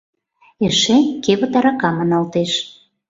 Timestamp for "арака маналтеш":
1.59-2.51